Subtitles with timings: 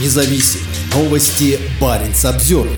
[0.00, 0.60] независим.
[0.94, 2.68] Новости Баренц обзор.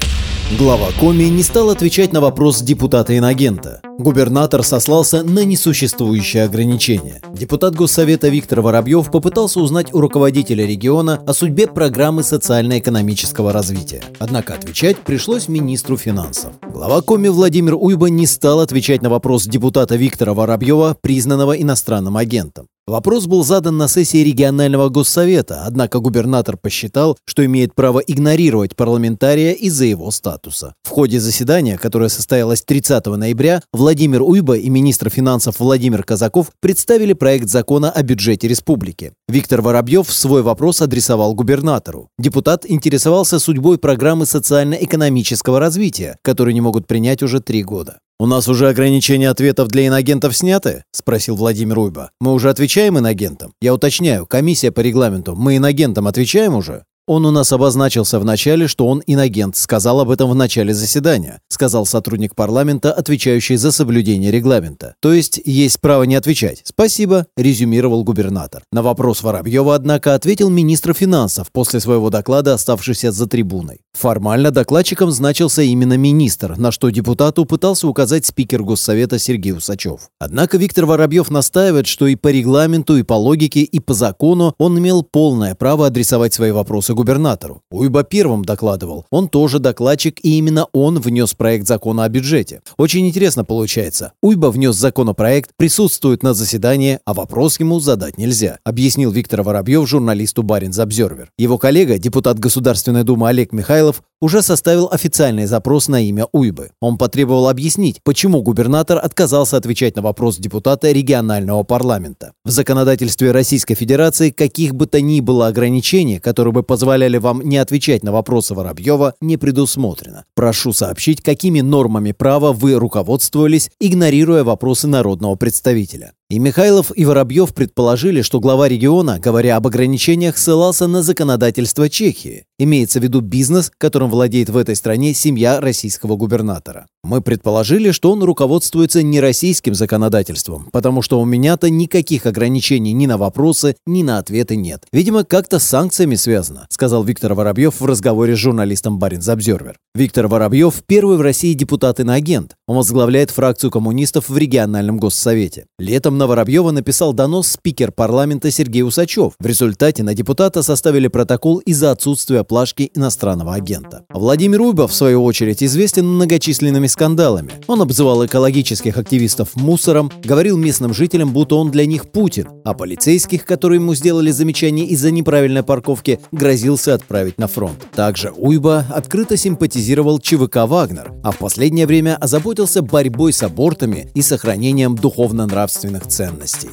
[0.58, 3.80] Глава Коми не стал отвечать на вопрос депутата-инагента.
[3.98, 7.22] Губернатор сослался на несуществующие ограничения.
[7.32, 14.02] Депутат Госсовета Виктор Воробьев попытался узнать у руководителя региона о судьбе программы социально-экономического развития.
[14.18, 16.52] Однако отвечать пришлось министру финансов.
[16.70, 22.68] Глава Коми Владимир Уйба не стал отвечать на вопрос депутата Виктора Воробьева, признанного иностранным агентом.
[22.88, 29.54] Вопрос был задан на сессии регионального госсовета, однако губернатор посчитал, что имеет право игнорировать парламентария
[29.54, 30.72] из-за его статуса.
[30.84, 37.12] В ходе заседания, которое состоялось 30 ноября, Владимир Уйба и министр финансов Владимир Казаков представили
[37.12, 39.12] проект закона о бюджете республики.
[39.28, 42.08] Виктор Воробьев свой вопрос адресовал губернатору.
[42.18, 47.98] Депутат интересовался судьбой программы социально-экономического развития, которую не могут принять уже три года.
[48.18, 52.10] «У нас уже ограничения ответов для инагентов сняты?»– спросил Владимир Уйба.
[52.18, 53.52] «Мы уже отвечаем инагентам?
[53.60, 58.66] Я уточняю, комиссия по регламенту, мы инагентам отвечаем уже?» Он у нас обозначился в начале,
[58.66, 64.32] что он инагент, сказал об этом в начале заседания, сказал сотрудник парламента, отвечающий за соблюдение
[64.32, 64.96] регламента.
[65.00, 66.62] То есть есть право не отвечать.
[66.64, 68.64] Спасибо, резюмировал губернатор.
[68.72, 73.82] На вопрос Воробьева, однако, ответил министр финансов после своего доклада, оставшийся за трибуной.
[73.92, 80.10] Формально докладчиком значился именно министр, на что депутату пытался указать спикер Госсовета Сергей Усачев.
[80.18, 84.76] Однако Виктор Воробьев настаивает, что и по регламенту, и по логике, и по закону он
[84.76, 87.62] имел полное право адресовать свои вопросы губернатору.
[87.70, 89.06] Уйба первым докладывал.
[89.10, 92.62] Он тоже докладчик, и именно он внес проект закона о бюджете.
[92.76, 94.14] Очень интересно получается.
[94.20, 100.42] Уйба внес законопроект, присутствует на заседании, а вопрос ему задать нельзя, объяснил Виктор Воробьев журналисту
[100.42, 101.30] Баринс Обзервер.
[101.38, 106.70] Его коллега, депутат Государственной Думы Олег Михайлов, уже составил официальный запрос на имя Уйбы.
[106.80, 112.32] Он потребовал объяснить, почему губернатор отказался отвечать на вопрос депутата регионального парламента.
[112.44, 117.40] В законодательстве Российской Федерации каких бы то ни было ограничений, которые бы позволяли позволяли вам
[117.40, 120.24] не отвечать на вопросы Воробьева, не предусмотрено.
[120.34, 126.12] Прошу сообщить, какими нормами права вы руководствовались, игнорируя вопросы народного представителя.
[126.28, 132.46] И Михайлов, и Воробьев предположили, что глава региона, говоря об ограничениях, ссылался на законодательство Чехии.
[132.58, 136.86] Имеется в виду бизнес, которым владеет в этой стране семья российского губернатора.
[137.04, 143.06] Мы предположили, что он руководствуется не российским законодательством, потому что у меня-то никаких ограничений ни
[143.06, 144.84] на вопросы, ни на ответы нет.
[144.92, 149.76] Видимо, как-то с санкциями связано, сказал Виктор Воробьев в разговоре с журналистом Баринс Обзервер.
[149.94, 152.56] Виктор Воробьев– первый в России депутат-иноагент.
[152.66, 155.66] Он возглавляет фракцию коммунистов в региональном госсовете.
[155.78, 159.34] Летом на Воробьева написал донос спикер парламента Сергей Усачев.
[159.38, 164.04] В результате на депутата составили протокол из-за отсутствия плашки иностранного агента.
[164.10, 167.52] Владимир Уйбов, в свою очередь, известен многочисленными скандалами.
[167.66, 173.44] Он обзывал экологических активистов мусором, говорил местным жителям, будто он для них Путин, а полицейских,
[173.44, 177.78] которые ему сделали замечание из-за неправильной парковки, грозился отправить на фронт.
[177.94, 184.22] Также Уйба открыто симпатизировал ЧВК «Вагнер», а в последнее время озаботился борьбой с абортами и
[184.22, 186.70] сохранением духовно-нравственных ценностей.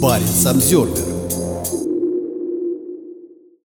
[0.00, 1.15] Баренц Обзервер.